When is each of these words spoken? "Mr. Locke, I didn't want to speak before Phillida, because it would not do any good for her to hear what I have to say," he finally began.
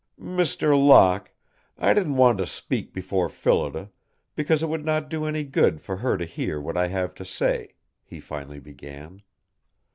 "Mr. 0.19 0.75
Locke, 0.75 1.29
I 1.77 1.93
didn't 1.93 2.15
want 2.15 2.39
to 2.39 2.47
speak 2.47 2.91
before 2.91 3.29
Phillida, 3.29 3.91
because 4.35 4.63
it 4.63 4.67
would 4.67 4.83
not 4.83 5.09
do 5.11 5.25
any 5.25 5.43
good 5.43 5.79
for 5.79 5.97
her 5.97 6.17
to 6.17 6.25
hear 6.25 6.59
what 6.59 6.75
I 6.75 6.87
have 6.87 7.13
to 7.13 7.23
say," 7.23 7.75
he 8.03 8.19
finally 8.19 8.59
began. 8.59 9.21